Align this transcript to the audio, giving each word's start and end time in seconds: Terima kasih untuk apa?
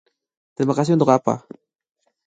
Terima 0.57 0.73
kasih 0.77 0.93
untuk 0.97 1.11
apa? 1.17 1.35